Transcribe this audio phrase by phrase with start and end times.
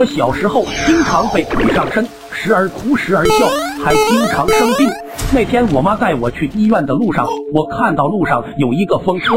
[0.00, 2.02] 我小时候经常被鬼上身，
[2.32, 3.46] 时而哭时而笑，
[3.84, 4.88] 还经常生病。
[5.30, 9.34] 那天我妈带我去医院的路上，我看到路上有一个风车，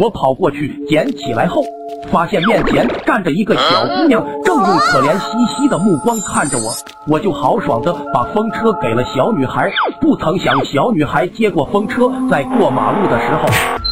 [0.00, 1.62] 我跑过去捡起来后，
[2.10, 6.72] 发现面前站着一个小姑娘，正用可怜兮兮的目光看着我，
[7.12, 9.70] 我就豪爽的把风车给了小女孩。
[10.00, 13.44] 不曾想，小女孩接过风车，在过马路的时候，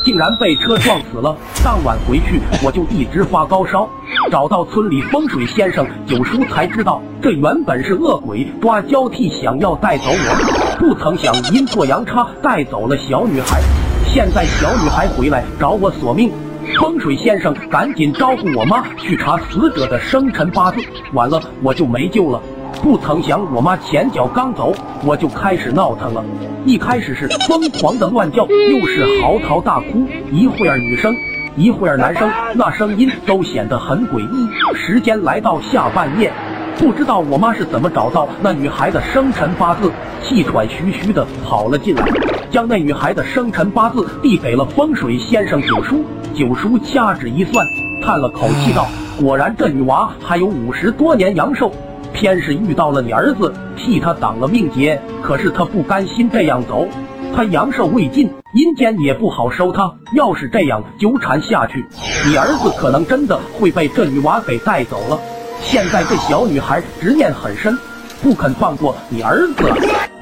[0.05, 1.35] 竟然被车撞死了。
[1.65, 3.89] 当晚回去，我就一直发高烧。
[4.31, 10.77] 找到村里风水先生九叔，才知道这原本是恶鬼抓交替，想要带走我。
[10.79, 13.61] 不曾想阴错阳差带走了小女孩。
[14.07, 16.31] 现在小女孩回来找我索命，
[16.79, 20.81] 风水先生赶紧招呼我妈去查死者的生辰八字，
[21.15, 22.41] 晚了我就没救了。
[22.85, 24.71] 不曾想我妈前脚刚走，
[25.07, 26.23] 我就开始闹腾了。
[26.67, 31.17] 一开始是疯狂的乱叫，又是嚎啕大哭，一会儿女生。
[31.57, 34.77] 一会儿，男生那声音都显得很诡异。
[34.77, 36.31] 时间来到下半夜，
[36.77, 39.91] 不知道我妈是怎么找到那女孩的生辰八字，
[40.23, 42.07] 气喘吁吁的跑了进来，
[42.51, 46.05] 将那女孩的生辰八字递给了风水先生九叔。
[46.35, 47.67] 九叔掐指一算，
[48.03, 48.87] 叹了口气道
[49.19, 51.73] ：“果然这女娃还有五十多年阳寿，
[52.15, 54.99] 偏是遇到了你儿子，替他挡了命劫。
[55.23, 56.89] 可是他不甘心这样走。”
[57.37, 59.93] 他阳寿未尽，阴间也不好收他。
[60.15, 61.85] 要是这样纠缠下去，
[62.29, 65.19] 你儿子可能真的会被这女娃给带走了。
[65.61, 67.77] 现在这小女孩执念很深，
[68.23, 69.65] 不肯放过你儿子。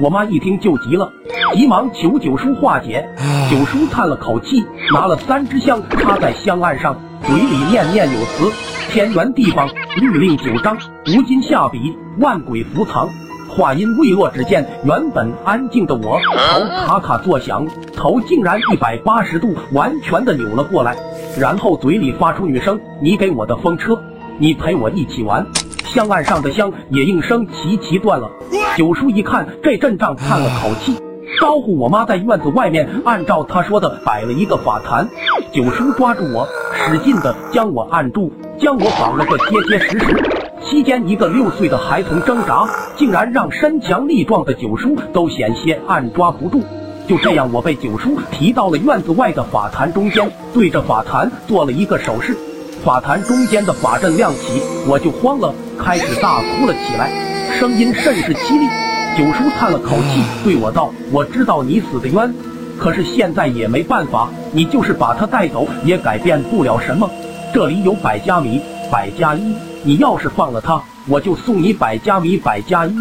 [0.01, 1.13] 我妈一听就急了，
[1.53, 3.07] 急忙求九叔化解。
[3.51, 8.53] 九叔叹了口气，拿了三支香插在香案上，嘴里念念有词：
[8.91, 11.79] 天圆地方，律令九章，无今下笔，
[12.19, 13.09] 万鬼伏藏。
[13.49, 20.97] 话音未落，只见原本安静的我头咔咔作响，头竟然一百八十度完全的扭了过来，
[21.39, 23.97] 然后嘴里发出女声：“你给我的风车，
[24.39, 25.47] 你陪我一起玩。”
[25.85, 28.31] 香案上的香也应声齐齐断了。
[28.77, 30.97] 九叔一看这阵仗，叹了口气，
[31.41, 35.09] 招呼我妈在院子外面按照她说的摆了一个法坛。
[35.53, 40.23] 九叔抓住我，使劲的将我按住，将我绑了个结结实实。
[40.63, 46.63] 期间，一个六岁的孩童挣扎，竟然让身强力壮的九叔都险些按抓不住。
[47.09, 52.37] 就这样，我被九叔提到了院子外的法坛中间，对着法坛做了一个手势。
[52.85, 57.11] 法坛中间的法阵亮起，我就慌了，开始大哭了起来，
[57.59, 58.92] 声音甚是凄厉。
[59.17, 62.35] 九叔叹了口气，对我道：“我知道你死的冤，
[62.79, 67.11] 可是现在也没办法，你就是把他带走，也改变不了什么。
[67.53, 72.95] 这里有百家米，百家衣。”你要是放了他，我就送你百家米百家衣，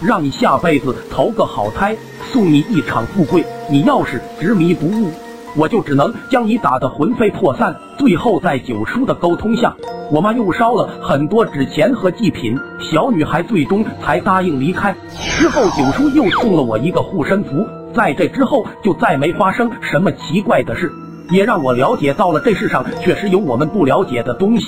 [0.00, 1.96] 让你下辈子投个好胎，
[2.32, 3.44] 送你一场富贵。
[3.70, 5.12] 你要是执迷不悟，
[5.54, 7.74] 我就只能将你打得魂飞魄散。
[7.98, 9.74] 最后在九叔的沟通下，
[10.10, 14.94] 我妈又烧了很多纸钱和祭品，小女孩最终才答应离开。
[15.38, 20.90] 之后九叔又送了我一个护身符，在这之后就再没发生什么奇怪的事，
[21.30, 24.66] 也让我了解到了这世上确实有我们不了解的东西。